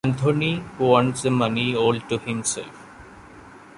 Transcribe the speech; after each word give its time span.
Anthony 0.03 0.63
wants 0.79 1.21
the 1.21 1.29
money 1.29 1.75
all 1.75 1.99
to 1.99 2.17
himself. 2.17 2.87